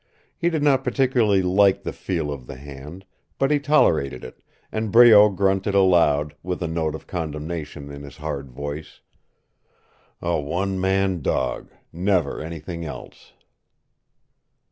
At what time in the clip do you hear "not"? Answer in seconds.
0.63-0.83